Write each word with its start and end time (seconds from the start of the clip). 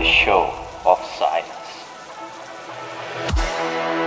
the 0.00 0.06
show 0.06 0.50
of 0.86 0.98
silence. 1.18 1.84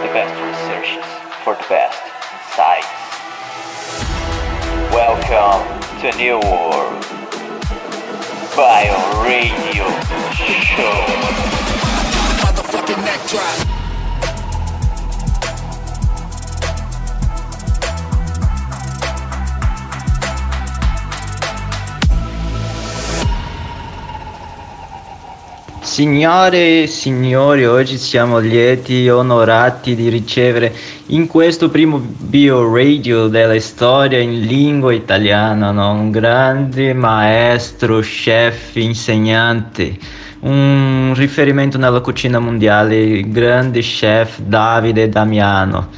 The 0.02 0.10
best 0.10 0.34
researches 0.42 1.06
for 1.44 1.54
the 1.54 1.66
best 1.70 2.02
insights. 2.34 2.88
Welcome 4.92 5.62
to 6.02 6.10
a 6.10 6.16
new 6.18 6.40
world. 6.50 7.06
Bio 8.56 9.22
Radio 9.22 9.86
Show. 10.34 10.96
Motherfucking 12.42 13.06
neck 13.06 13.30
drop. 13.30 13.63
Signore 25.84 26.84
e 26.84 26.88
signori, 26.88 27.66
oggi 27.66 27.98
siamo 27.98 28.40
lieti 28.40 29.06
e 29.06 29.12
onorati 29.12 29.96
di 29.96 30.08
ricevere 30.08 30.74
in 31.08 31.28
questo 31.28 31.70
primo 31.70 32.00
bio 32.00 32.74
radio 32.74 33.28
della 33.28 33.60
storia 33.60 34.18
in 34.18 34.40
lingua 34.46 34.94
italiana 34.94 35.72
no? 35.72 35.92
un 35.92 36.10
grande 36.10 36.94
maestro, 36.94 38.00
chef, 38.00 38.78
insegnante, 38.78 39.98
un 40.40 41.14
riferimento 41.18 41.78
nella 41.78 42.00
cucina 42.00 42.40
mondiale, 42.40 42.96
il 42.96 43.30
grande 43.30 43.82
chef 43.82 44.40
Davide 44.40 45.10
Damiano. 45.10 45.90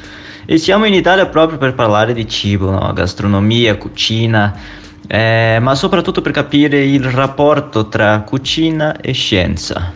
E 0.45 0.57
siamo 0.57 0.85
in 0.85 0.95
Italia 0.95 1.27
proprio 1.27 1.59
per 1.59 1.75
parlare 1.75 2.13
di 2.13 2.27
cibo, 2.27 2.71
no? 2.71 2.91
gastronomia, 2.91 3.77
cucina 3.77 4.83
eh, 5.07 5.57
ma 5.61 5.75
soprattutto 5.75 6.21
per 6.21 6.31
capire 6.31 6.83
il 6.83 7.03
rapporto 7.03 7.87
tra 7.87 8.21
cucina 8.21 8.99
e 8.99 9.11
scienza. 9.11 9.93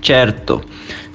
Certo, 0.00 0.62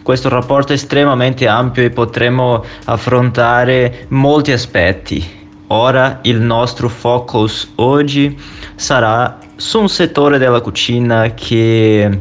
questo 0.03 0.30
rapporto 0.30 0.73
è 0.73 0.75
estremamente 0.75 1.47
ampio 1.47 1.83
e 1.83 1.89
potremo 1.89 2.64
affrontare 2.86 4.05
molti 4.09 4.52
aspetti. 4.52 5.41
Ora 5.67 6.19
il 6.23 6.39
nostro 6.39 6.89
focus 6.89 7.71
oggi 7.75 8.38
sarà 8.75 9.39
su 9.55 9.80
un 9.80 9.89
settore 9.89 10.38
della 10.38 10.61
cucina 10.61 11.33
che 11.33 12.19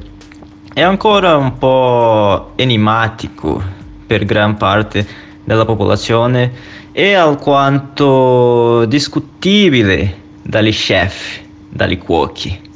è 0.73 0.81
ancora 0.81 1.37
un 1.37 1.59
po' 1.59 2.53
enigmatico 2.57 3.63
per 4.07 4.25
gran 4.25 4.57
parte 4.57 5.07
della 5.45 5.65
popolazione 5.65 6.53
e 6.93 7.15
alquanto 7.15 8.85
discutibile 8.87 10.21
dagli 10.43 10.73
chef, 10.73 11.41
dagli 11.69 11.99
cuochi. 11.99 12.71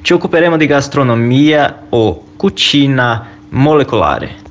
Ci 0.00 0.12
occuperemo 0.12 0.56
di 0.56 0.66
gastronomia 0.66 1.86
o 1.90 2.24
cucina 2.36 3.26
molecolare. 3.50 4.46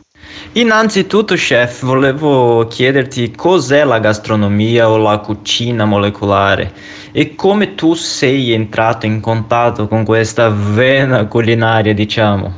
Innanzitutto, 0.54 1.36
chef, 1.36 1.84
volevo 1.86 2.68
chiederti 2.68 3.32
cos'è 3.32 3.84
la 3.84 4.00
gastronomia 4.00 4.90
o 4.90 4.98
la 4.98 5.20
cucina 5.20 5.86
molecolare 5.86 6.74
e 7.12 7.36
come 7.36 7.76
tu 7.76 7.94
sei 7.94 8.52
entrato 8.52 9.06
in 9.06 9.20
contatto 9.20 9.88
con 9.88 10.04
questa 10.04 10.50
vena 10.50 11.26
culinaria, 11.26 11.94
diciamo. 11.94 12.54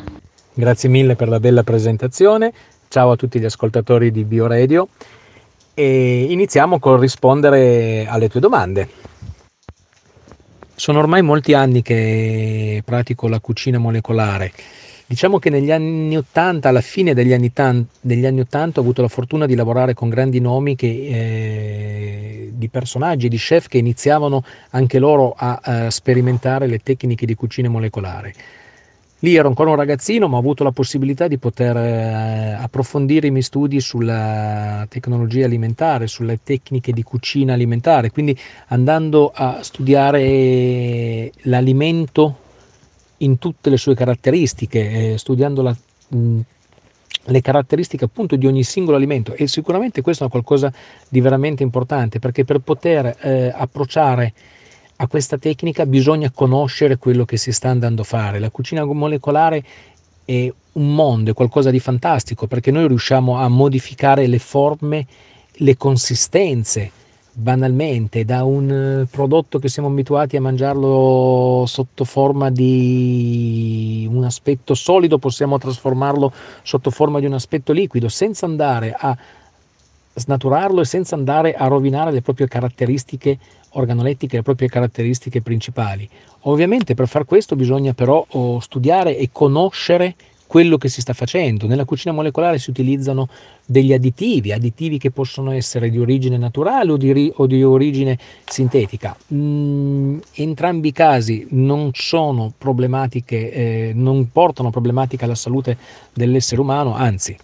Grazie 0.53 0.89
mille 0.89 1.15
per 1.15 1.29
la 1.29 1.39
bella 1.39 1.63
presentazione. 1.63 2.51
Ciao 2.87 3.11
a 3.11 3.15
tutti 3.15 3.39
gli 3.39 3.45
ascoltatori 3.45 4.11
di 4.11 4.23
BioRadio 4.23 4.87
e 5.73 6.23
iniziamo 6.29 6.79
col 6.79 6.99
rispondere 6.99 8.05
alle 8.09 8.29
tue 8.29 8.39
domande. 8.39 8.89
Sono 10.79 10.99
ormai 10.99 11.21
molti 11.21 11.53
anni 11.53 11.81
che 11.81 12.81
pratico 12.85 13.27
la 13.27 13.41
cucina 13.41 13.77
molecolare. 13.79 14.53
Diciamo 15.05 15.37
che 15.37 15.49
negli 15.49 15.71
anni 15.71 16.15
80, 16.15 16.69
alla 16.69 16.79
fine 16.79 17.13
degli 17.13 17.33
anni, 17.33 17.51
degli 17.99 18.25
anni 18.25 18.39
80, 18.39 18.79
ho 18.79 18.83
avuto 18.83 19.01
la 19.01 19.09
fortuna 19.09 19.45
di 19.45 19.55
lavorare 19.55 19.93
con 19.93 20.07
grandi 20.07 20.39
nomi 20.39 20.77
che, 20.77 20.87
eh, 20.87 22.51
di 22.53 22.69
personaggi, 22.69 23.27
di 23.27 23.35
chef 23.35 23.67
che 23.67 23.77
iniziavano 23.77 24.41
anche 24.69 24.99
loro 24.99 25.33
a, 25.35 25.59
a 25.61 25.89
sperimentare 25.89 26.65
le 26.65 26.79
tecniche 26.79 27.25
di 27.25 27.35
cucina 27.35 27.67
molecolare. 27.67 28.33
Lì 29.21 29.35
ero 29.35 29.49
ancora 29.49 29.71
un 29.71 29.75
ragazzino, 29.75 30.29
ma 30.29 30.37
ho 30.37 30.39
avuto 30.39 30.63
la 30.63 30.71
possibilità 30.71 31.27
di 31.27 31.37
poter 31.37 31.75
eh, 31.75 32.51
approfondire 32.57 33.27
i 33.27 33.31
miei 33.31 33.43
studi 33.43 33.81
sulla 33.81 34.85
tecnologia 34.87 35.43
alimentare, 35.43 36.07
sulle 36.07 36.39
tecniche 36.41 36.93
di 36.93 37.03
cucina 37.03 37.51
alimentare, 37.51 38.11
quindi 38.11 38.37
andando 38.67 39.29
a 39.33 39.61
studiare 39.61 41.31
l'alimento 41.41 42.37
in 43.17 43.37
tutte 43.39 43.69
le 43.69 43.75
sue 43.75 43.93
caratteristiche, 43.93 45.11
eh, 45.11 45.17
studiando 45.17 45.63
la, 45.63 45.75
mh, 46.07 46.39
le 47.25 47.41
caratteristiche 47.41 48.05
appunto 48.05 48.37
di 48.37 48.47
ogni 48.47 48.63
singolo 48.63 48.95
alimento. 48.95 49.33
E 49.33 49.47
sicuramente 49.47 50.01
questo 50.01 50.23
è 50.23 50.29
qualcosa 50.29 50.71
di 51.09 51.19
veramente 51.19 51.61
importante 51.61 52.19
perché 52.19 52.45
per 52.45 52.59
poter 52.59 53.17
eh, 53.19 53.51
approcciare 53.53 54.33
a 55.01 55.07
questa 55.07 55.37
tecnica 55.37 55.85
bisogna 55.85 56.29
conoscere 56.29 56.97
quello 56.97 57.23
che 57.23 57.37
si 57.37 57.53
sta 57.53 57.69
andando 57.69 58.01
a 58.01 58.05
fare. 58.05 58.39
La 58.39 58.49
cucina 58.49 58.83
molecolare 58.83 59.63
è 60.25 60.51
un 60.73 60.93
mondo, 60.93 61.31
è 61.31 61.33
qualcosa 61.33 61.69
di 61.69 61.79
fantastico 61.79 62.47
perché 62.47 62.69
noi 62.69 62.87
riusciamo 62.87 63.37
a 63.37 63.47
modificare 63.47 64.27
le 64.27 64.39
forme, 64.39 65.05
le 65.51 65.77
consistenze 65.77 66.91
banalmente 67.31 68.25
da 68.25 68.43
un 68.43 68.69
eh, 68.69 69.07
prodotto 69.09 69.59
che 69.59 69.69
siamo 69.69 69.87
abituati 69.87 70.35
a 70.35 70.41
mangiarlo 70.41 71.63
sotto 71.65 72.03
forma 72.03 72.49
di 72.49 74.05
un 74.11 74.25
aspetto 74.25 74.73
solido 74.73 75.17
possiamo 75.19 75.57
trasformarlo 75.57 76.33
sotto 76.63 76.89
forma 76.89 77.19
di 77.19 77.25
un 77.25 77.33
aspetto 77.33 77.71
liquido 77.71 78.09
senza 78.09 78.45
andare 78.45 78.93
a 78.97 79.17
snaturarlo 80.13 80.81
e 80.81 80.85
senza 80.85 81.15
andare 81.15 81.53
a 81.53 81.67
rovinare 81.67 82.11
le 82.11 82.21
proprie 82.21 82.47
caratteristiche 82.47 83.37
organolettiche, 83.71 84.37
le 84.37 84.43
proprie 84.43 84.69
caratteristiche 84.69 85.41
principali. 85.41 86.07
Ovviamente 86.43 86.95
per 86.95 87.07
far 87.07 87.25
questo 87.25 87.55
bisogna 87.55 87.93
però 87.93 88.25
oh, 88.29 88.59
studiare 88.59 89.17
e 89.17 89.29
conoscere 89.31 90.15
quello 90.49 90.77
che 90.77 90.89
si 90.89 91.01
sta 91.01 91.13
facendo. 91.13 91.67
Nella 91.67 91.85
cucina 91.85 92.11
molecolare 92.11 92.57
si 92.57 92.71
utilizzano 92.71 93.27
degli 93.63 93.93
additivi, 93.93 94.51
additivi 94.51 94.97
che 94.97 95.11
possono 95.11 95.51
essere 95.51 95.91
di 95.91 95.99
origine 95.99 96.39
naturale 96.39 96.91
o 96.91 96.97
di, 96.97 97.31
o 97.35 97.45
di 97.45 97.63
origine 97.63 98.17
sintetica. 98.45 99.15
Mm, 99.31 100.17
entrambi 100.33 100.87
i 100.87 100.91
casi 100.91 101.45
non 101.51 101.91
sono 101.93 102.51
problematiche, 102.57 103.51
eh, 103.51 103.91
non 103.93 104.31
portano 104.31 104.71
problematiche 104.71 105.23
alla 105.23 105.35
salute 105.35 105.77
dell'essere 106.13 106.61
umano, 106.61 106.95
anzi 106.95 107.37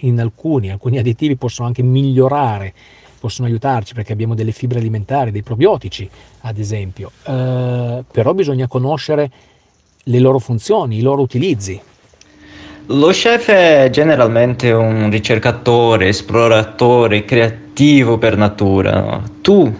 in 0.00 0.20
alcuni, 0.20 0.70
alcuni 0.70 0.98
additivi 0.98 1.36
possono 1.36 1.68
anche 1.68 1.82
migliorare, 1.82 2.74
possono 3.22 3.46
aiutarci 3.46 3.94
perché 3.94 4.12
abbiamo 4.12 4.34
delle 4.34 4.50
fibre 4.50 4.80
alimentari, 4.80 5.30
dei 5.30 5.44
probiotici 5.44 6.10
ad 6.40 6.58
esempio, 6.58 7.12
eh, 7.24 8.02
però 8.10 8.34
bisogna 8.34 8.66
conoscere 8.66 9.30
le 10.02 10.18
loro 10.18 10.40
funzioni, 10.40 10.98
i 10.98 11.02
loro 11.02 11.22
utilizzi. 11.22 11.80
Lo 12.86 13.10
chef 13.10 13.48
è 13.48 13.88
generalmente 13.92 14.72
un 14.72 15.08
ricercatore, 15.08 16.08
esploratore, 16.08 17.24
creativo 17.24 18.18
per 18.18 18.36
natura. 18.36 19.00
No? 19.00 19.22
Tu 19.40 19.72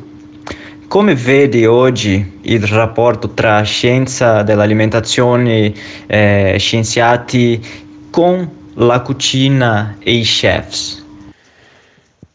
come 0.86 1.16
vedi 1.16 1.66
oggi 1.66 2.38
il 2.42 2.62
rapporto 2.62 3.30
tra 3.30 3.60
scienza 3.62 4.44
dell'alimentazione, 4.44 5.74
eh, 6.06 6.54
scienziati 6.60 7.60
con 8.08 8.48
la 8.74 9.00
cucina 9.00 9.96
e 9.98 10.12
i 10.12 10.22
chefs? 10.22 11.01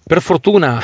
Per 0.07 0.21
fortuna 0.21 0.81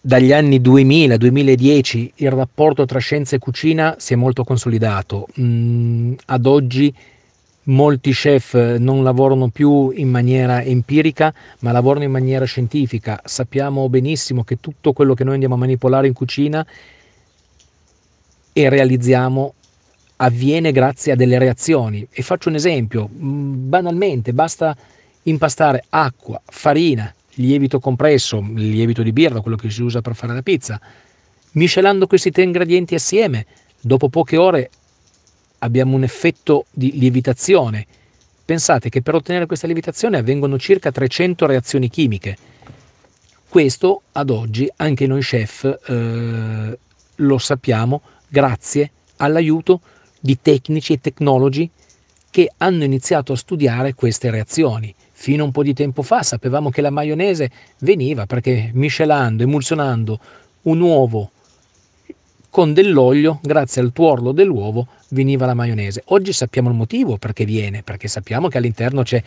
dagli 0.00 0.32
anni 0.32 0.60
2000-2010 0.60 2.10
il 2.14 2.30
rapporto 2.30 2.84
tra 2.84 3.00
scienza 3.00 3.34
e 3.34 3.40
cucina 3.40 3.96
si 3.98 4.12
è 4.12 4.16
molto 4.16 4.44
consolidato. 4.44 5.26
Mm, 5.40 6.12
ad 6.26 6.46
oggi 6.46 6.94
molti 7.64 8.12
chef 8.12 8.76
non 8.76 9.02
lavorano 9.02 9.48
più 9.48 9.90
in 9.90 10.08
maniera 10.08 10.62
empirica, 10.62 11.34
ma 11.62 11.72
lavorano 11.72 12.04
in 12.04 12.12
maniera 12.12 12.44
scientifica. 12.44 13.20
Sappiamo 13.24 13.88
benissimo 13.88 14.44
che 14.44 14.60
tutto 14.60 14.92
quello 14.92 15.14
che 15.14 15.24
noi 15.24 15.34
andiamo 15.34 15.56
a 15.56 15.58
manipolare 15.58 16.06
in 16.06 16.12
cucina 16.12 16.64
e 18.52 18.68
realizziamo 18.68 19.54
avviene 20.18 20.70
grazie 20.70 21.10
a 21.10 21.16
delle 21.16 21.38
reazioni. 21.38 22.06
E 22.12 22.22
faccio 22.22 22.48
un 22.48 22.54
esempio, 22.54 23.10
mm, 23.12 23.68
banalmente 23.68 24.32
basta 24.32 24.76
impastare 25.24 25.82
acqua, 25.88 26.40
farina, 26.44 27.12
lievito 27.34 27.78
compresso, 27.78 28.40
lievito 28.54 29.02
di 29.02 29.12
birra, 29.12 29.40
quello 29.40 29.56
che 29.56 29.70
si 29.70 29.82
usa 29.82 30.00
per 30.00 30.14
fare 30.14 30.34
la 30.34 30.42
pizza, 30.42 30.80
miscelando 31.52 32.06
questi 32.06 32.30
tre 32.30 32.42
ingredienti 32.42 32.94
assieme, 32.94 33.46
dopo 33.80 34.08
poche 34.08 34.36
ore 34.36 34.70
abbiamo 35.58 35.96
un 35.96 36.02
effetto 36.02 36.66
di 36.70 36.98
lievitazione. 36.98 37.86
Pensate 38.44 38.88
che 38.88 39.02
per 39.02 39.14
ottenere 39.14 39.46
questa 39.46 39.66
lievitazione 39.66 40.18
avvengono 40.18 40.58
circa 40.58 40.90
300 40.90 41.46
reazioni 41.46 41.88
chimiche. 41.88 42.36
Questo 43.48 44.02
ad 44.12 44.30
oggi 44.30 44.70
anche 44.76 45.06
noi 45.06 45.20
chef 45.20 45.64
eh, 45.86 46.78
lo 47.16 47.38
sappiamo 47.38 48.00
grazie 48.28 48.90
all'aiuto 49.16 49.80
di 50.18 50.38
tecnici 50.40 50.94
e 50.94 51.00
tecnologi 51.00 51.68
che 52.30 52.50
hanno 52.56 52.84
iniziato 52.84 53.34
a 53.34 53.36
studiare 53.36 53.94
queste 53.94 54.30
reazioni. 54.30 54.92
Fino 55.22 55.44
a 55.44 55.46
un 55.46 55.52
po' 55.52 55.62
di 55.62 55.72
tempo 55.72 56.02
fa 56.02 56.24
sapevamo 56.24 56.68
che 56.70 56.80
la 56.80 56.90
maionese 56.90 57.48
veniva 57.78 58.26
perché 58.26 58.72
miscelando, 58.74 59.44
emulsionando 59.44 60.18
un 60.62 60.80
uovo 60.80 61.30
con 62.50 62.72
dell'olio, 62.74 63.38
grazie 63.40 63.82
al 63.82 63.92
tuorlo 63.92 64.32
dell'uovo, 64.32 64.88
veniva 65.10 65.46
la 65.46 65.54
maionese. 65.54 66.02
Oggi 66.06 66.32
sappiamo 66.32 66.70
il 66.70 66.74
motivo 66.74 67.18
perché 67.18 67.44
viene, 67.44 67.84
perché 67.84 68.08
sappiamo 68.08 68.48
che 68.48 68.58
all'interno 68.58 69.04
c'è 69.04 69.22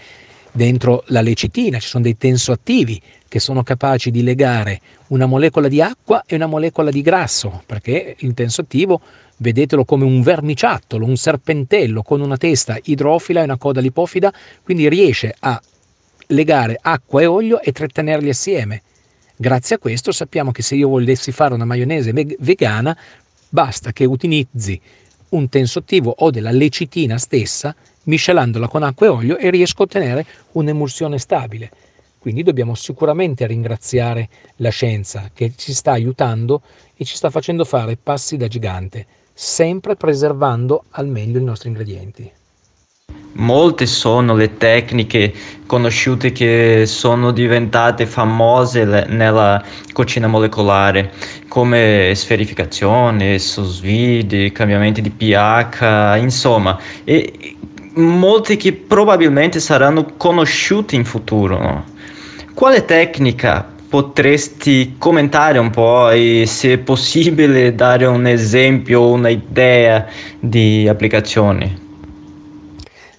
dentro 0.51 1.06
la 1.07 1.21
lecitina, 1.21 1.80
ci 1.80 1.88
sono 1.88 2.03
dei 2.03 2.18
tensoattivi 2.18 3.01
che 3.30 3.39
sono 3.39 3.63
capaci 3.63 4.12
di 4.12 4.21
legare 4.21 4.81
una 5.07 5.27
molecola 5.27 5.69
di 5.69 5.81
acqua 5.81 6.24
e 6.27 6.36
una 6.36 6.48
molecola 6.48 6.91
di 6.91 7.01
grasso, 7.01 7.63
perché 7.65 8.18
il 8.19 8.33
tensoattivo 8.33 9.00
vedetelo 9.38 9.86
come 9.86 10.03
un 10.03 10.21
verniciattolo, 10.21 11.06
un 11.06 11.15
serpentello 11.15 12.01
con 12.01 12.19
una 12.19 12.36
testa 12.36 12.77
idrofila 12.83 13.39
e 13.39 13.44
una 13.45 13.57
coda 13.57 13.80
lipofida, 13.80 14.33
quindi 14.62 14.89
riesce 14.89 15.33
a 15.39 15.62
legare 16.27 16.77
acqua 16.81 17.22
e 17.22 17.25
olio 17.25 17.62
e 17.62 17.72
trattenerli 17.72 18.30
assieme. 18.30 18.81
Grazie 19.36 19.75
a 19.75 19.80
questo 19.80 20.12
sappiamo 20.12 20.51
che 20.51 20.62
se 20.62 20.75
io 20.75 20.88
volessi 20.88 21.31
fare 21.31 21.54
una 21.54 21.66
maionese 21.66 22.13
vegana, 22.39 22.98
basta 23.50 23.92
che 23.92 24.06
utilizzi 24.06 24.80
un 25.30 25.50
tensoattivo 25.50 26.13
o 26.19 26.31
della 26.31 26.51
lecitina 26.51 27.18
stessa, 27.18 27.75
miscelandola 28.04 28.68
con 28.68 28.83
acqua 28.83 29.07
e 29.07 29.10
olio 29.10 29.38
e 29.38 29.50
riesco 29.50 29.81
a 29.81 29.86
ottenere 29.86 30.25
un'emulsione 30.54 31.18
stabile. 31.18 31.72
Quindi 32.18 32.44
dobbiamo 32.44 32.75
sicuramente 32.75 33.45
ringraziare 33.45 34.30
la 34.57 34.69
scienza 34.69 35.30
che 35.33 35.54
ci 35.56 35.74
sta 35.74 35.92
aiutando 35.92 36.62
e 36.95 37.06
ci 37.06 37.16
sta 37.16 37.30
facendo 37.30 37.66
fare 37.66 37.98
passi 37.98 38.38
da 38.38 38.48
gigante, 38.48 39.06
sempre 39.33 39.95
preservando 39.95 40.86
al 40.92 41.07
meglio 41.07 41.39
i 41.39 41.44
nostri 41.44 41.69
ingredienti. 41.69 42.31
Molte 43.37 43.85
sono 43.85 44.33
le 44.33 44.55
tecniche 44.55 45.33
conosciute 45.65 46.31
che 46.31 46.85
sono 46.85 47.31
diventate 47.31 48.05
famose 48.05 48.85
nella 48.85 49.61
cucina 49.91 50.27
molecolare, 50.27 51.11
come 51.49 52.13
sferificazione, 52.15 53.37
sous 53.37 53.81
cambiamenti 54.53 55.01
di 55.01 55.09
pH, 55.09 56.17
insomma, 56.17 56.79
e 57.03 57.57
molte 57.95 58.55
che 58.55 58.71
probabilmente 58.71 59.59
saranno 59.59 60.13
conosciute 60.15 60.95
in 60.95 61.03
futuro. 61.03 61.59
No? 61.59 61.83
Quale 62.53 62.85
tecnica 62.85 63.69
potresti 63.89 64.95
commentare 64.97 65.57
un 65.57 65.71
po' 65.71 66.09
e 66.09 66.45
se 66.47 66.77
possibile 66.77 67.75
dare 67.75 68.05
un 68.05 68.25
esempio 68.27 69.01
o 69.01 69.11
un'idea 69.11 70.05
di 70.39 70.87
applicazione? 70.87 71.83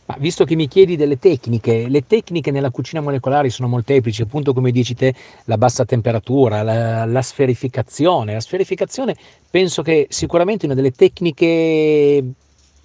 Ma 0.07 0.17
visto 0.19 0.45
che 0.45 0.55
mi 0.55 0.69
chiedi 0.69 0.95
delle 0.95 1.19
tecniche, 1.19 1.89
le 1.89 2.07
tecniche 2.07 2.53
nella 2.53 2.71
cucina 2.71 3.01
molecolare 3.01 3.51
sono 3.51 3.67
molteplici, 3.67 4.23
appunto 4.23 4.53
come 4.53 4.71
dici 4.71 4.95
te, 4.95 5.13
la 5.47 5.59
bassa 5.59 5.85
temperatura, 5.85 6.63
la, 6.63 7.05
la 7.05 7.23
sferificazione. 7.23 8.33
La 8.33 8.41
sferificazione 8.41 9.17
penso 9.51 9.83
che 9.83 10.07
sicuramente 10.09 10.67
una 10.67 10.77
delle 10.77 10.93
tecniche 10.93 12.25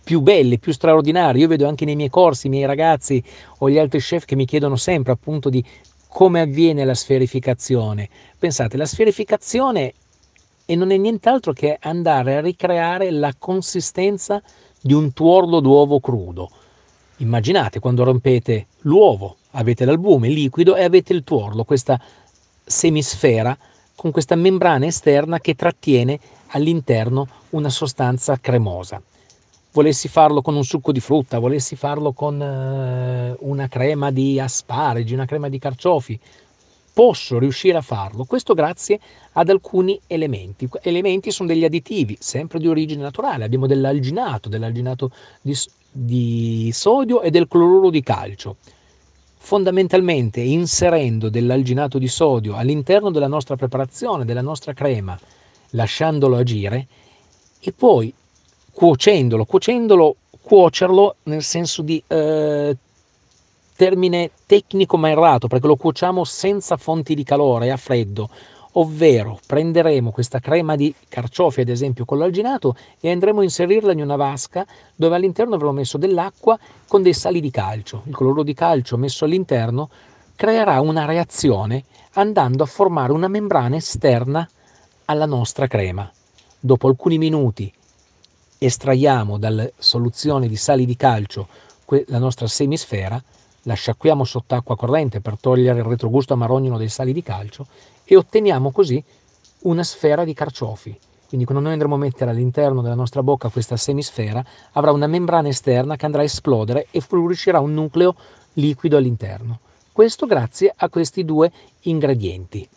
più 0.04 0.22
belle, 0.22 0.58
più 0.58 0.74
straordinarie. 0.74 1.42
Io 1.42 1.48
vedo 1.48 1.68
anche 1.68 1.86
nei 1.86 1.96
miei 1.96 2.10
corsi, 2.10 2.48
i 2.48 2.50
miei 2.50 2.66
ragazzi 2.66 3.24
o 3.60 3.70
gli 3.70 3.78
altri 3.78 4.00
chef 4.00 4.26
che 4.26 4.36
mi 4.36 4.46
chiedono 4.46 4.76
sempre 4.76 5.12
appunto 5.12 5.50
di 5.50 5.64
come 6.08 6.42
avviene 6.42 6.84
la 6.86 6.96
sferificazione. 6.96 8.10
Pensate, 8.38 8.78
la 8.78 8.88
sferificazione 8.88 9.94
e 10.66 10.76
non 10.76 10.92
è 10.92 10.98
nient'altro 10.98 11.54
che 11.54 11.78
andare 11.80 12.38
a 12.38 12.42
ricreare 12.42 13.12
la 13.12 13.34
consistenza 13.38 14.42
di 14.82 14.94
un 14.94 15.14
tuorlo 15.14 15.60
d'uovo 15.60 16.00
crudo. 16.00 16.50
Immaginate 17.22 17.80
quando 17.80 18.04
rompete 18.04 18.66
l'uovo, 18.82 19.38
avete 19.52 19.86
l'albume 19.86 20.28
liquido 20.28 20.76
e 20.76 20.84
avete 20.84 21.14
il 21.14 21.24
tuorlo, 21.24 21.64
questa 21.64 22.02
semisfera 22.64 23.56
con 23.96 24.10
questa 24.10 24.34
membrana 24.34 24.88
esterna 24.88 25.40
che 25.40 25.54
trattiene 25.54 26.20
all'interno 26.48 27.28
una 27.52 27.70
sostanza 27.70 28.40
cremosa. 28.40 29.00
Volessi 29.74 30.08
farlo 30.08 30.42
con 30.42 30.56
un 30.56 30.64
succo 30.64 30.92
di 30.92 31.00
frutta, 31.00 31.38
volessi 31.38 31.76
farlo 31.76 32.12
con 32.12 32.42
eh, 32.42 33.36
una 33.40 33.68
crema 33.68 34.10
di 34.10 34.40
asparagi, 34.40 35.14
una 35.14 35.26
crema 35.26 35.48
di 35.48 35.60
carciofi, 35.60 36.20
posso 36.94 37.40
riuscire 37.40 37.78
a 37.78 37.82
farlo. 37.82 38.26
Questo 38.26 38.54
grazie 38.54 39.00
ad 39.34 39.50
alcuni 39.50 40.00
elementi. 40.08 40.68
Elementi 40.82 41.32
sono 41.32 41.48
degli 41.48 41.64
additivi, 41.64 42.18
sempre 42.20 42.60
di 42.60 42.68
origine 42.68 43.02
naturale. 43.02 43.46
Abbiamo 43.46 43.68
dell'alginato, 43.68 44.50
dell'alginato 44.50 45.12
di, 45.42 45.56
di 45.92 46.70
sodio 46.74 47.22
e 47.22 47.30
del 47.30 47.48
cloruro 47.48 47.90
di 47.90 48.02
calcio. 48.02 48.58
Fondamentalmente 49.38 50.40
inserendo 50.40 51.30
dell'alginato 51.30 51.98
di 51.98 52.08
sodio 52.08 52.56
all'interno 52.56 53.10
della 53.10 53.28
nostra 53.28 53.56
preparazione, 53.56 54.26
della 54.26 54.42
nostra 54.42 54.74
crema, 54.74 55.18
lasciandolo 55.72 56.38
agire 56.38 56.88
e 57.60 57.72
poi 57.72 58.14
cuocendolo, 58.72 59.46
cuocendolo, 59.46 60.16
cuocerlo 60.42 61.16
nel 61.24 61.44
senso 61.44 61.82
di 61.82 62.02
eh, 62.08 62.78
termine 63.81 64.30
tecnico 64.45 64.95
ma 64.95 65.10
errato 65.10 65.48
perché 65.48 65.66
lo 65.66 65.75
cuociamo 65.75 66.24
senza 66.24 66.78
fonti 66.78 67.16
di 67.16 67.24
calore 67.24 67.72
a 67.72 67.78
freddo, 67.78 68.30
ovvero 68.74 69.39
prenderemo 69.44 70.12
questa 70.12 70.38
crema 70.38 70.75
di 70.75 70.94
carciofi 71.10 71.62
ad 71.62 71.69
esempio 71.69 72.06
con 72.06 72.19
l'alginato 72.19 72.75
e 73.00 73.10
andremo 73.10 73.39
a 73.39 73.44
inserirla 73.44 73.92
in 73.94 74.01
una 74.01 74.18
vasca 74.18 74.68
dove 74.95 75.16
all'interno 75.16 75.56
avremo 75.56 75.72
messo 75.72 75.98
dell'acqua 75.98 76.60
con 76.88 77.01
dei 77.01 77.16
sali 77.16 77.42
di 77.42 77.50
calcio. 77.50 78.04
Il 78.06 78.16
cloruro 78.16 78.44
di 78.44 78.54
calcio 78.54 78.98
messo 78.98 79.25
all'interno 79.25 79.89
creerà 80.36 80.80
una 80.80 81.06
reazione 81.06 81.86
andando 82.12 82.62
a 82.62 82.68
formare 82.68 83.13
una 83.13 83.30
membrana 83.30 83.77
esterna 83.77 84.48
alla 85.06 85.25
nostra 85.25 85.66
crema. 85.66 86.07
Dopo 86.60 86.88
alcuni 86.88 87.18
minuti 87.18 87.74
estraiamo 88.60 89.39
dalla 89.39 89.68
soluzione 89.80 90.48
di 90.48 90.56
sali 90.56 90.86
di 90.86 90.95
calcio 90.95 91.48
la 92.06 92.19
nostra 92.19 92.45
semisfera, 92.45 93.22
la 93.63 93.74
sciacquiamo 93.74 94.24
sott'acqua 94.24 94.75
corrente 94.75 95.22
per 95.22 95.38
togliere 95.40 95.80
il 95.80 95.86
retrogusto 95.86 96.34
amarognolo 96.34 96.78
dei 96.78 96.90
sali 96.90 97.13
di 97.13 97.22
calcio 97.22 97.66
e 98.04 98.16
otteniamo 98.16 98.72
così 98.72 99.04
una 99.62 99.84
sfera 99.84 100.24
di 100.24 100.34
carciofi. 100.34 100.98
Quindi 101.28 101.46
quando 101.46 101.63
noi 101.63 101.74
andremo 101.74 101.96
a 101.96 102.00
mettere 102.00 102.31
all'interno 102.31 102.81
della 102.81 102.96
nostra 102.96 103.24
bocca 103.24 103.50
questa 103.50 103.78
semisfera, 103.78 104.44
avrà 104.74 104.92
una 104.92 105.08
membrana 105.08 105.48
esterna 105.48 105.96
che 105.96 106.06
andrà 106.06 106.22
a 106.22 106.25
esplodere 106.25 106.88
e 106.91 107.00
fuoriuscirà 107.00 107.60
un 107.60 107.74
nucleo 107.74 108.15
liquido 108.53 108.98
all'interno. 108.98 109.60
Questo 109.91 110.25
grazie 110.25 110.74
a 110.75 110.89
questi 110.89 111.24
due 111.24 111.51
ingredienti 111.82 112.68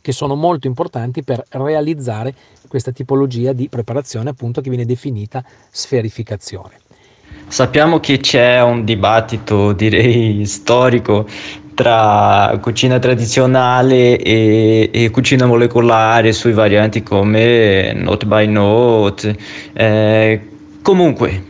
che 0.00 0.12
sono 0.12 0.34
molto 0.34 0.66
importanti 0.66 1.22
per 1.22 1.44
realizzare 1.50 2.34
questa 2.68 2.92
tipologia 2.92 3.52
di 3.52 3.68
preparazione 3.68 4.30
appunto 4.30 4.60
che 4.60 4.68
viene 4.68 4.84
definita 4.84 5.44
sferificazione. 5.70 6.87
Sappiamo 7.48 7.98
che 7.98 8.18
c'è 8.18 8.60
un 8.62 8.84
dibattito, 8.84 9.72
direi, 9.72 10.44
storico 10.44 11.26
tra 11.74 12.58
cucina 12.60 12.98
tradizionale 12.98 14.18
e, 14.18 14.90
e, 14.92 15.10
cucina 15.10 15.46
molecolare 15.46 16.32
sui 16.32 16.52
varianti 16.52 17.02
come 17.02 17.94
note 17.94 18.26
by 18.26 18.46
note. 18.48 19.36
Eh, 19.72 20.40
comunque, 20.82 21.44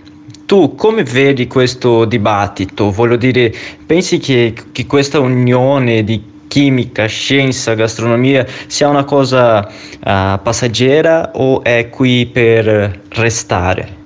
tu 0.47 0.77
come 0.77 1.03
vedi 1.03 1.49
questo 1.49 2.05
dibattito? 2.05 2.93
Voglio 2.93 3.17
dire, 3.17 3.53
pensi 3.85 4.19
che, 4.19 4.55
che 4.71 4.87
questa 4.87 5.19
unione 5.19 6.05
di 6.05 6.23
chimica, 6.47 7.07
scienza, 7.07 7.75
gastronomia 7.75 8.47
sia 8.67 8.89
una 8.89 9.05
cosa 9.05 9.67
uh, 9.67 10.41
passeggera 10.43 11.33
o 11.35 11.63
è 11.65 11.89
qui 11.91 12.27
per 12.27 13.01
restare? 13.09 13.98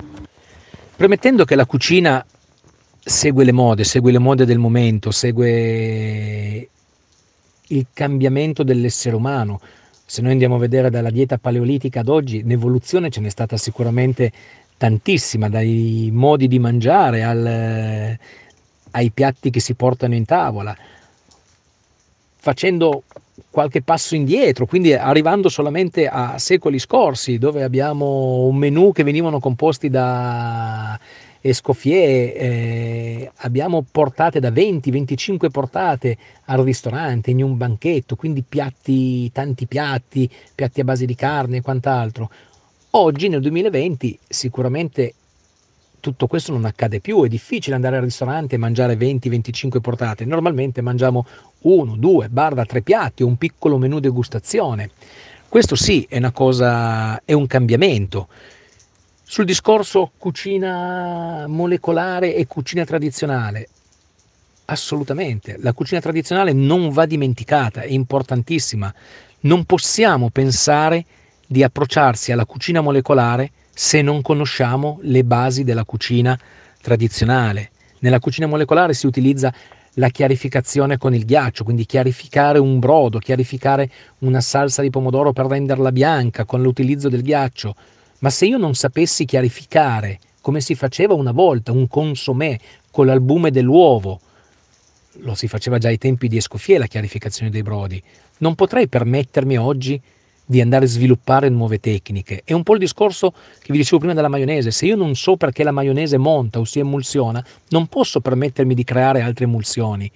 Premettendo 1.02 1.44
che 1.44 1.56
la 1.56 1.66
cucina 1.66 2.24
segue 3.00 3.42
le 3.42 3.50
mode, 3.50 3.82
segue 3.82 4.12
le 4.12 4.20
mode 4.20 4.44
del 4.44 4.58
momento, 4.58 5.10
segue 5.10 6.68
il 7.66 7.86
cambiamento 7.92 8.62
dell'essere 8.62 9.16
umano. 9.16 9.60
Se 10.06 10.22
noi 10.22 10.30
andiamo 10.30 10.54
a 10.54 10.58
vedere 10.58 10.90
dalla 10.90 11.10
dieta 11.10 11.38
paleolitica 11.38 11.98
ad 11.98 12.08
oggi, 12.08 12.44
l'evoluzione 12.44 13.10
ce 13.10 13.20
n'è 13.20 13.30
stata 13.30 13.56
sicuramente 13.56 14.30
tantissima, 14.76 15.48
dai 15.48 16.10
modi 16.12 16.46
di 16.46 16.60
mangiare 16.60 17.24
al, 17.24 18.16
ai 18.92 19.10
piatti 19.10 19.50
che 19.50 19.58
si 19.58 19.74
portano 19.74 20.14
in 20.14 20.24
tavola 20.24 20.72
facendo 22.42 23.04
qualche 23.52 23.82
passo 23.82 24.14
indietro, 24.14 24.64
quindi 24.64 24.94
arrivando 24.94 25.50
solamente 25.50 26.08
a 26.08 26.38
secoli 26.38 26.78
scorsi, 26.78 27.36
dove 27.36 27.62
abbiamo 27.62 28.46
un 28.46 28.56
menù 28.56 28.92
che 28.92 29.04
venivano 29.04 29.38
composti 29.40 29.90
da 29.90 30.98
Escoffier, 31.42 32.32
eh, 32.34 33.30
abbiamo 33.36 33.84
portate 33.88 34.40
da 34.40 34.48
20-25 34.50 35.50
portate 35.50 36.16
al 36.46 36.64
ristorante, 36.64 37.30
in 37.30 37.42
un 37.42 37.58
banchetto, 37.58 38.16
quindi 38.16 38.42
piatti, 38.42 39.30
tanti 39.32 39.66
piatti, 39.66 40.30
piatti 40.54 40.80
a 40.80 40.84
base 40.84 41.04
di 41.04 41.14
carne 41.14 41.58
e 41.58 41.60
quant'altro. 41.60 42.30
Oggi 42.92 43.28
nel 43.28 43.42
2020 43.42 44.18
sicuramente 44.28 45.14
tutto 46.02 46.26
questo 46.26 46.50
non 46.50 46.64
accade 46.64 47.00
più, 47.00 47.24
è 47.24 47.28
difficile 47.28 47.76
andare 47.76 47.96
al 47.96 48.02
ristorante 48.02 48.56
e 48.56 48.58
mangiare 48.58 48.96
20-25 48.96 49.80
portate, 49.80 50.24
normalmente 50.24 50.82
mangiamo 50.82 51.24
uno, 51.60 51.96
due, 51.96 52.28
barra 52.28 52.66
tre 52.66 52.82
piatti, 52.82 53.22
un 53.22 53.36
piccolo 53.36 53.78
menù 53.78 54.00
degustazione. 54.00 54.90
Questo 55.48 55.76
sì 55.76 56.04
è 56.08 56.16
una 56.16 56.32
cosa, 56.32 57.22
è 57.24 57.32
un 57.32 57.46
cambiamento. 57.46 58.28
Sul 59.22 59.44
discorso 59.44 60.10
cucina 60.18 61.46
molecolare 61.46 62.34
e 62.34 62.46
cucina 62.46 62.84
tradizionale, 62.84 63.68
assolutamente, 64.64 65.56
la 65.60 65.72
cucina 65.72 66.00
tradizionale 66.00 66.52
non 66.52 66.90
va 66.90 67.06
dimenticata, 67.06 67.82
è 67.82 67.90
importantissima. 67.90 68.92
Non 69.40 69.64
possiamo 69.64 70.30
pensare 70.30 71.04
di 71.46 71.62
approcciarsi 71.62 72.32
alla 72.32 72.44
cucina 72.44 72.80
molecolare 72.80 73.50
se 73.74 74.02
non 74.02 74.22
conosciamo 74.22 74.98
le 75.02 75.24
basi 75.24 75.64
della 75.64 75.84
cucina 75.84 76.38
tradizionale. 76.80 77.70
Nella 78.00 78.18
cucina 78.18 78.46
molecolare 78.46 78.94
si 78.94 79.06
utilizza 79.06 79.52
la 79.96 80.08
chiarificazione 80.08 80.98
con 80.98 81.14
il 81.14 81.24
ghiaccio, 81.24 81.64
quindi 81.64 81.86
chiarificare 81.86 82.58
un 82.58 82.78
brodo, 82.78 83.18
chiarificare 83.18 83.90
una 84.18 84.40
salsa 84.40 84.82
di 84.82 84.90
pomodoro 84.90 85.32
per 85.32 85.46
renderla 85.46 85.92
bianca 85.92 86.44
con 86.44 86.62
l'utilizzo 86.62 87.08
del 87.08 87.22
ghiaccio. 87.22 87.74
Ma 88.20 88.30
se 88.30 88.46
io 88.46 88.58
non 88.58 88.74
sapessi 88.74 89.24
chiarificare 89.24 90.18
come 90.40 90.60
si 90.60 90.74
faceva 90.74 91.14
una 91.14 91.32
volta 91.32 91.72
un 91.72 91.88
consomè 91.88 92.58
con 92.90 93.06
l'albume 93.06 93.50
dell'uovo, 93.50 94.20
lo 95.20 95.34
si 95.34 95.46
faceva 95.46 95.78
già 95.78 95.88
ai 95.88 95.98
tempi 95.98 96.28
di 96.28 96.36
Escoffier 96.36 96.78
la 96.78 96.86
chiarificazione 96.86 97.50
dei 97.50 97.62
brodi, 97.62 98.02
non 98.38 98.54
potrei 98.54 98.88
permettermi 98.88 99.56
oggi 99.56 100.00
di 100.44 100.60
andare 100.60 100.84
a 100.84 100.88
sviluppare 100.88 101.48
nuove 101.48 101.78
tecniche. 101.80 102.42
È 102.44 102.52
un 102.52 102.62
po' 102.62 102.74
il 102.74 102.80
discorso 102.80 103.30
che 103.30 103.72
vi 103.72 103.78
dicevo 103.78 103.98
prima 103.98 104.14
della 104.14 104.28
maionese. 104.28 104.70
Se 104.70 104.86
io 104.86 104.96
non 104.96 105.14
so 105.14 105.36
perché 105.36 105.62
la 105.62 105.70
maionese 105.70 106.18
monta 106.18 106.58
o 106.58 106.64
si 106.64 106.78
emulsiona, 106.78 107.44
non 107.68 107.86
posso 107.86 108.20
permettermi 108.20 108.74
di 108.74 108.84
creare 108.84 109.20
altre 109.20 109.44
emulsioni. 109.44 110.10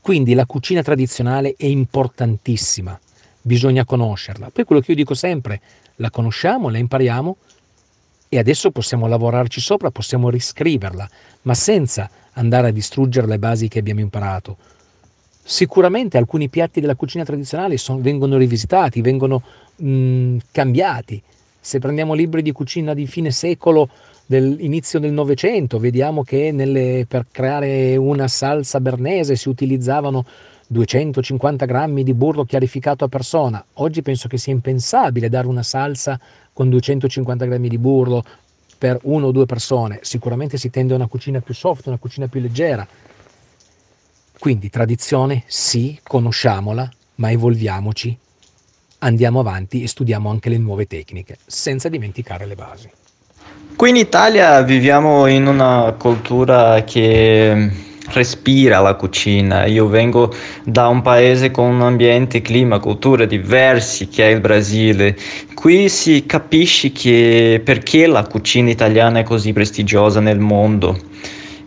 Quindi 0.00 0.34
la 0.34 0.46
cucina 0.46 0.82
tradizionale 0.82 1.54
è 1.56 1.66
importantissima, 1.66 2.98
bisogna 3.40 3.84
conoscerla. 3.84 4.50
Poi 4.50 4.64
quello 4.64 4.82
che 4.82 4.90
io 4.90 4.96
dico 4.96 5.14
sempre, 5.14 5.60
la 5.96 6.10
conosciamo, 6.10 6.68
la 6.70 6.78
impariamo 6.78 7.36
e 8.28 8.38
adesso 8.38 8.70
possiamo 8.70 9.06
lavorarci 9.06 9.60
sopra, 9.60 9.90
possiamo 9.90 10.30
riscriverla, 10.30 11.08
ma 11.42 11.54
senza 11.54 12.10
andare 12.32 12.68
a 12.68 12.72
distruggere 12.72 13.26
le 13.26 13.38
basi 13.38 13.68
che 13.68 13.78
abbiamo 13.78 14.00
imparato. 14.00 14.56
Sicuramente 15.44 16.18
alcuni 16.18 16.48
piatti 16.48 16.80
della 16.80 16.94
cucina 16.94 17.24
tradizionale 17.24 17.76
sono, 17.76 18.00
vengono 18.00 18.36
rivisitati, 18.36 19.00
vengono 19.00 19.42
mh, 19.76 20.36
cambiati. 20.52 21.20
Se 21.60 21.78
prendiamo 21.78 22.14
libri 22.14 22.42
di 22.42 22.52
cucina 22.52 22.94
di 22.94 23.06
fine 23.06 23.30
secolo, 23.30 23.88
dell'inizio 24.26 24.98
del 24.98 25.12
Novecento, 25.12 25.78
vediamo 25.78 26.22
che 26.22 26.52
nelle, 26.52 27.04
per 27.06 27.26
creare 27.30 27.96
una 27.96 28.28
salsa 28.28 28.80
bernese 28.80 29.36
si 29.36 29.48
utilizzavano 29.48 30.24
250 30.68 31.66
grammi 31.66 32.02
di 32.02 32.14
burro 32.14 32.44
chiarificato 32.44 33.04
a 33.04 33.08
persona. 33.08 33.62
Oggi 33.74 34.00
penso 34.00 34.28
che 34.28 34.38
sia 34.38 34.52
impensabile 34.52 35.28
dare 35.28 35.46
una 35.46 35.62
salsa 35.62 36.18
con 36.52 36.70
250 36.70 37.44
grammi 37.44 37.68
di 37.68 37.78
burro 37.78 38.24
per 38.78 38.98
una 39.02 39.26
o 39.26 39.32
due 39.32 39.44
persone. 39.44 39.98
Sicuramente 40.02 40.56
si 40.56 40.70
tende 40.70 40.94
a 40.94 40.96
una 40.96 41.08
cucina 41.08 41.40
più 41.40 41.52
soft, 41.54 41.86
una 41.86 41.98
cucina 41.98 42.26
più 42.26 42.40
leggera. 42.40 42.86
Quindi 44.38 44.70
tradizione 44.70 45.44
sì, 45.46 45.98
conosciamola, 46.02 46.90
ma 47.16 47.30
evolviamoci, 47.30 48.16
andiamo 48.98 49.40
avanti 49.40 49.82
e 49.82 49.88
studiamo 49.88 50.30
anche 50.30 50.48
le 50.48 50.58
nuove 50.58 50.86
tecniche, 50.86 51.38
senza 51.46 51.88
dimenticare 51.88 52.46
le 52.46 52.54
basi. 52.54 52.90
Qui 53.76 53.90
in 53.90 53.96
Italia 53.96 54.62
viviamo 54.62 55.26
in 55.26 55.46
una 55.46 55.94
cultura 55.98 56.84
che 56.84 57.70
respira 58.10 58.80
la 58.80 58.94
cucina. 58.94 59.66
Io 59.66 59.86
vengo 59.86 60.32
da 60.64 60.88
un 60.88 61.02
paese 61.02 61.50
con 61.50 61.70
un 61.70 61.82
ambiente, 61.82 62.42
clima, 62.42 62.78
cultura 62.78 63.24
diversi 63.24 64.08
che 64.08 64.28
è 64.28 64.32
il 64.32 64.40
Brasile. 64.40 65.16
Qui 65.54 65.88
si 65.88 66.26
capisce 66.26 66.92
che 66.92 67.60
perché 67.64 68.06
la 68.06 68.24
cucina 68.24 68.70
italiana 68.70 69.20
è 69.20 69.22
così 69.22 69.52
prestigiosa 69.52 70.20
nel 70.20 70.38
mondo. 70.38 70.98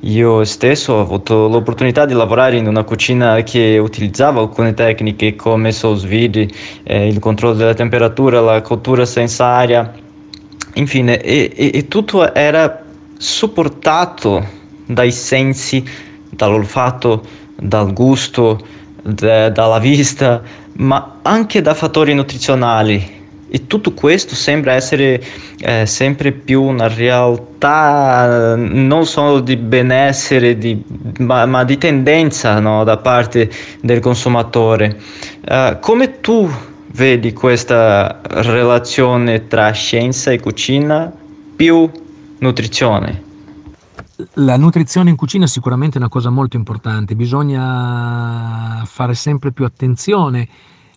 Io 0.02 0.44
stesso 0.44 0.94
ho 0.94 1.00
avuto 1.00 1.48
l'opportunità 1.48 2.06
di 2.06 2.14
lavorare 2.14 2.58
in 2.58 2.68
una 2.68 2.84
cucina 2.84 3.42
che 3.44 3.78
utilizzava 3.78 4.42
alcune 4.42 4.74
tecniche 4.74 5.36
come 5.36 5.72
sous 5.72 6.04
vide, 6.04 6.48
eh, 6.84 7.08
il 7.08 7.20
controllo 7.20 7.56
della 7.56 7.74
temperatura, 7.74 8.42
la 8.42 8.62
cottura 8.62 9.06
senza 9.06 9.46
aria, 9.46 9.92
infine, 10.76 11.20
e, 11.22 11.52
e, 11.56 11.72
e 11.74 11.88
tutto 11.88 12.34
era 12.34 12.84
supportato 13.18 14.46
dai 14.86 15.12
sensi, 15.12 15.84
dall'olfatto, 16.30 17.24
dal 17.56 17.92
gusto, 17.94 18.60
de, 19.02 19.52
dalla 19.52 19.80
vista, 19.80 20.42
ma 20.74 21.20
anche 21.22 21.62
da 21.62 21.74
fattori 21.74 22.14
nutrizionali 22.14 23.15
e 23.56 23.68
tutto 23.68 23.94
questo 23.94 24.36
sembra 24.36 24.74
essere 24.74 25.24
eh, 25.60 25.86
sempre 25.86 26.34
più 26.34 26.62
una 26.62 26.90
realtà 26.90 28.58
non 28.58 29.06
solo 29.06 29.40
di 29.40 29.56
benessere, 29.56 30.58
di, 30.58 30.84
ma, 31.20 31.46
ma, 31.46 31.64
di 31.64 31.78
tendenza 31.78 32.60
no, 32.60 32.84
da 32.84 32.98
parte 32.98 33.50
del 33.80 34.02
consumatore. 34.02 35.00
Uh, 35.48 35.80
come 35.80 36.20
tu 36.20 36.52
vedi 36.88 37.32
questa 37.32 38.20
relazione 38.24 39.48
tra 39.48 39.72
scienza 39.72 40.32
e 40.32 40.42
cucina 40.42 41.10
più 41.56 41.90
nutrizione? 42.40 43.24
La 44.34 44.58
nutrizione 44.58 45.12
in 45.12 45.16
cucina 45.16 45.46
è 45.46 45.48
sicuramente 45.48 45.98
una 45.98 46.10
cosa 46.10 46.30
molto 46.30 46.58
importante, 46.58 47.16
bisogna 47.16 48.84
fare 48.84 49.14
sempre 49.14 49.54
più 49.54 49.64
attenzione 49.64 50.46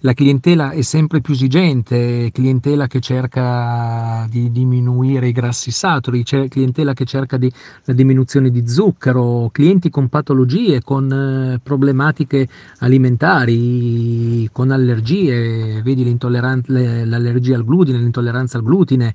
la 0.00 0.12
clientela 0.12 0.70
è 0.70 0.82
sempre 0.82 1.20
più 1.20 1.34
esigente, 1.34 2.30
clientela 2.32 2.86
che 2.86 3.00
cerca 3.00 4.26
di 4.30 4.52
diminuire 4.52 5.28
i 5.28 5.32
grassi 5.32 5.70
saturi, 5.72 6.22
clientela 6.22 6.92
che 6.92 7.04
cerca 7.04 7.36
di, 7.36 7.50
la 7.84 7.92
diminuzione 7.94 8.50
di 8.50 8.68
zucchero, 8.68 9.48
clienti 9.50 9.90
con 9.90 10.08
patologie, 10.08 10.82
con 10.82 11.10
eh, 11.10 11.60
problematiche 11.60 12.48
alimentari, 12.78 14.48
con 14.52 14.70
allergie, 14.70 15.82
vedi 15.82 16.16
l'allergia 16.66 17.56
al 17.56 17.64
glutine, 17.64 17.98
l'intolleranza 17.98 18.58
al 18.58 18.64
glutine 18.64 19.14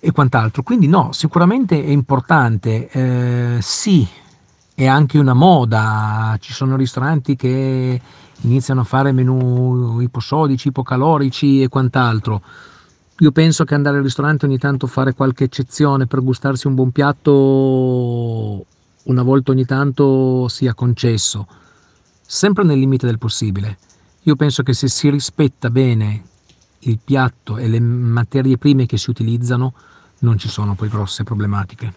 e 0.00 0.10
quant'altro. 0.10 0.62
Quindi 0.62 0.88
no, 0.88 1.12
sicuramente 1.12 1.82
è 1.82 1.90
importante, 1.90 2.88
eh, 2.88 3.58
sì, 3.60 4.06
è 4.74 4.86
anche 4.86 5.18
una 5.18 5.34
moda, 5.34 6.36
ci 6.40 6.54
sono 6.54 6.76
ristoranti 6.76 7.36
che 7.36 8.00
iniziano 8.42 8.80
a 8.80 8.84
fare 8.84 9.12
menù 9.12 10.00
iposodici, 10.00 10.68
ipocalorici 10.68 11.62
e 11.62 11.68
quant'altro. 11.68 12.42
Io 13.18 13.30
penso 13.30 13.64
che 13.64 13.74
andare 13.74 13.98
al 13.98 14.02
ristorante 14.02 14.46
ogni 14.46 14.58
tanto 14.58 14.86
fare 14.86 15.14
qualche 15.14 15.44
eccezione 15.44 16.06
per 16.06 16.22
gustarsi 16.22 16.66
un 16.66 16.74
buon 16.74 16.90
piatto 16.90 18.66
una 19.04 19.22
volta 19.22 19.52
ogni 19.52 19.64
tanto 19.64 20.48
sia 20.48 20.74
concesso, 20.74 21.46
sempre 22.20 22.64
nel 22.64 22.78
limite 22.78 23.06
del 23.06 23.18
possibile. 23.18 23.78
Io 24.22 24.36
penso 24.36 24.62
che 24.62 24.72
se 24.72 24.88
si 24.88 25.10
rispetta 25.10 25.70
bene 25.70 26.22
il 26.80 26.98
piatto 27.02 27.58
e 27.58 27.68
le 27.68 27.80
materie 27.80 28.58
prime 28.58 28.86
che 28.86 28.96
si 28.96 29.10
utilizzano, 29.10 29.72
non 30.20 30.38
ci 30.38 30.48
sono 30.48 30.74
poi 30.74 30.88
grosse 30.88 31.24
problematiche. 31.24 31.92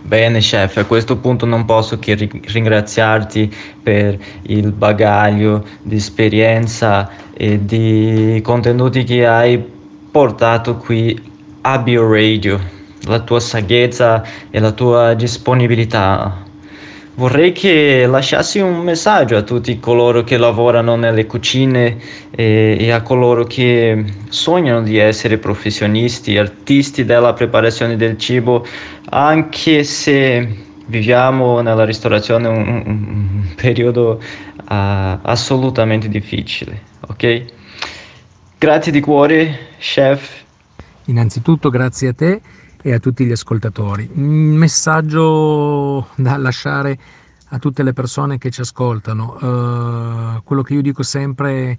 Bene 0.00 0.40
chef, 0.40 0.78
a 0.78 0.84
questo 0.84 1.16
punto 1.16 1.46
non 1.46 1.64
posso 1.64 1.98
che 1.98 2.14
ringraziarti 2.14 3.54
per 3.82 4.18
il 4.42 4.72
bagaglio 4.72 5.64
di 5.82 5.96
esperienza 5.96 7.08
e 7.34 7.64
di 7.64 8.40
contenuti 8.42 9.04
che 9.04 9.26
hai 9.26 9.62
portato 10.10 10.76
qui 10.76 11.30
a 11.62 11.78
Bio 11.78 12.10
Radio, 12.10 12.58
la 13.02 13.20
tua 13.20 13.38
saggezza 13.38 14.24
e 14.50 14.58
la 14.58 14.72
tua 14.72 15.14
disponibilità 15.14 16.50
Vorrei 17.14 17.52
che 17.52 18.06
lasciassi 18.06 18.58
un 18.58 18.78
messaggio 18.78 19.36
a 19.36 19.42
tutti 19.42 19.78
coloro 19.78 20.24
che 20.24 20.38
lavorano 20.38 20.96
nelle 20.96 21.26
cucine 21.26 21.98
e, 22.30 22.76
e, 22.80 22.90
a 22.90 23.02
coloro 23.02 23.44
che 23.44 24.02
sognano 24.30 24.82
di 24.82 24.96
essere 24.96 25.36
professionisti, 25.36 26.38
artisti 26.38 27.04
della 27.04 27.34
preparazione 27.34 27.96
del 27.96 28.16
cibo, 28.16 28.66
anche 29.10 29.84
se 29.84 30.64
viviamo 30.86 31.60
nella 31.60 31.84
ristorazione 31.84 32.48
un, 32.48 32.82
un, 32.86 33.54
periodo 33.56 34.18
uh, 34.56 34.64
assolutamente 35.22 36.08
difficile. 36.08 36.80
Ok? 37.08 37.44
Grazie 38.56 38.90
di 38.90 39.00
cuore, 39.00 39.68
chef. 39.78 40.44
Innanzitutto 41.06 41.68
grazie 41.68 42.08
a 42.08 42.14
te 42.14 42.40
e 42.82 42.92
a 42.92 42.98
tutti 42.98 43.24
gli 43.24 43.30
ascoltatori. 43.30 44.10
Un 44.14 44.56
messaggio 44.56 46.08
da 46.16 46.36
lasciare 46.36 46.98
a 47.48 47.58
tutte 47.58 47.82
le 47.82 47.92
persone 47.92 48.38
che 48.38 48.50
ci 48.50 48.60
ascoltano. 48.60 49.36
Uh, 49.40 50.42
quello 50.42 50.62
che 50.62 50.74
io 50.74 50.82
dico 50.82 51.02
sempre 51.02 51.78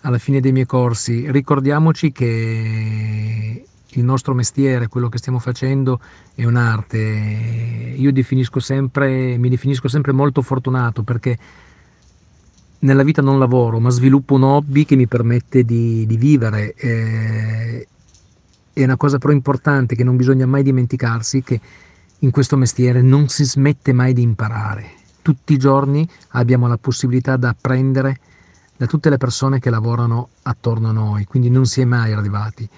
alla 0.00 0.18
fine 0.18 0.40
dei 0.40 0.52
miei 0.52 0.66
corsi, 0.66 1.30
ricordiamoci 1.30 2.10
che 2.10 3.64
il 3.94 4.04
nostro 4.04 4.34
mestiere, 4.34 4.88
quello 4.88 5.08
che 5.08 5.18
stiamo 5.18 5.38
facendo 5.38 6.00
è 6.34 6.44
un'arte. 6.44 6.98
Io 7.96 8.12
definisco 8.12 8.58
sempre, 8.58 9.36
mi 9.36 9.48
definisco 9.48 9.88
sempre 9.88 10.12
molto 10.12 10.42
fortunato 10.42 11.02
perché 11.02 11.38
nella 12.80 13.04
vita 13.04 13.22
non 13.22 13.38
lavoro, 13.38 13.78
ma 13.78 13.90
sviluppo 13.90 14.34
un 14.34 14.42
hobby 14.42 14.84
che 14.84 14.96
mi 14.96 15.06
permette 15.06 15.62
di, 15.64 16.04
di 16.06 16.16
vivere. 16.16 16.74
Eh, 16.74 17.86
è 18.72 18.84
una 18.84 18.96
cosa 18.96 19.18
però 19.18 19.32
importante 19.32 19.94
che 19.94 20.04
non 20.04 20.16
bisogna 20.16 20.46
mai 20.46 20.62
dimenticarsi 20.62 21.42
che 21.42 21.60
in 22.18 22.30
questo 22.30 22.56
mestiere 22.56 23.02
non 23.02 23.28
si 23.28 23.44
smette 23.44 23.92
mai 23.92 24.12
di 24.12 24.22
imparare. 24.22 24.94
Tutti 25.22 25.52
i 25.52 25.58
giorni 25.58 26.08
abbiamo 26.30 26.66
la 26.66 26.78
possibilità 26.78 27.36
di 27.36 27.46
apprendere 27.46 28.18
da 28.76 28.86
tutte 28.86 29.10
le 29.10 29.18
persone 29.18 29.58
che 29.58 29.70
lavorano 29.70 30.30
attorno 30.42 30.88
a 30.88 30.92
noi, 30.92 31.24
quindi 31.24 31.50
non 31.50 31.66
si 31.66 31.80
è 31.80 31.84
mai 31.84 32.12
arrivati. 32.12 32.68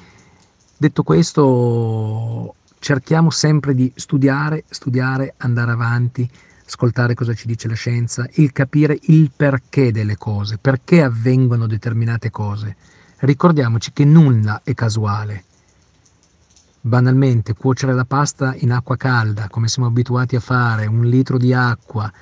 Detto 0.77 1.03
questo, 1.03 2.55
cerchiamo 2.79 3.31
sempre 3.31 3.75
di 3.75 3.91
studiare, 3.95 4.65
studiare, 4.69 5.35
andare 5.39 5.71
avanti, 5.71 6.29
ascoltare 6.67 7.15
cosa 7.15 7.33
ci 7.35 7.47
dice 7.47 7.69
la 7.69 7.75
scienza, 7.75 8.27
il 8.35 8.53
capire 8.53 8.99
il 9.03 9.31
perché 9.35 9.93
delle 9.93 10.17
cose, 10.17 10.59
perché 10.59 11.03
avvengono 11.03 11.67
determinate 11.67 12.31
cose. 12.31 12.77
Ricordiamoci 13.19 13.93
che 13.93 14.05
nulla 14.05 14.61
è 14.65 14.75
casuale. 14.75 15.45
Banalmente, 16.87 17.55
cuocere 17.55 17.95
la 17.95 18.05
pasta 18.05 18.55
in 18.59 18.71
acqua 18.71 18.99
calda, 18.99 19.49
come 19.49 19.69
siamo 19.69 19.89
abituati 19.89 20.37
a 20.37 20.41
fare, 20.41 20.85
un 20.85 21.07
litro 21.07 21.39
di 21.39 21.55
acqua, 21.55 22.13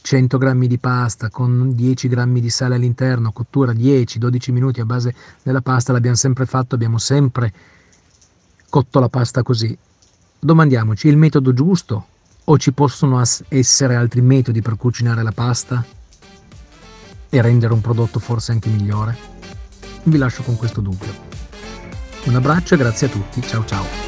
100 0.00 0.38
grammi 0.38 0.68
di 0.68 0.78
pasta 0.78 1.30
con 1.30 1.74
10 1.74 2.06
grammi 2.06 2.40
di 2.40 2.48
sale 2.48 2.76
all'interno, 2.76 3.32
cottura 3.32 3.72
10-12 3.72 4.52
minuti 4.52 4.80
a 4.80 4.84
base 4.84 5.12
della 5.42 5.62
pasta, 5.62 5.90
l'abbiamo 5.90 6.14
sempre 6.14 6.46
fatto, 6.46 6.76
abbiamo 6.76 6.98
sempre 6.98 7.52
cotto 8.68 9.00
la 9.00 9.08
pasta 9.08 9.42
così. 9.42 9.76
Domandiamoci, 10.38 11.08
il 11.08 11.16
metodo 11.16 11.52
giusto 11.52 12.06
o 12.44 12.56
ci 12.56 12.70
possono 12.70 13.20
essere 13.48 13.96
altri 13.96 14.20
metodi 14.20 14.62
per 14.62 14.76
cucinare 14.76 15.24
la 15.24 15.32
pasta 15.32 15.84
e 17.28 17.42
rendere 17.42 17.72
un 17.72 17.80
prodotto 17.80 18.20
forse 18.20 18.52
anche 18.52 18.68
migliore? 18.68 19.16
Vi 20.04 20.16
lascio 20.18 20.44
con 20.44 20.56
questo 20.56 20.80
dubbio. 20.80 21.12
Un 22.26 22.36
abbraccio 22.36 22.74
e 22.74 22.78
grazie 22.78 23.08
a 23.08 23.10
tutti, 23.10 23.42
ciao 23.42 23.64
ciao. 23.64 24.03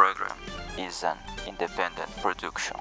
Program 0.00 0.38
is 0.78 1.04
an 1.04 1.18
independent 1.46 2.10
production. 2.22 2.74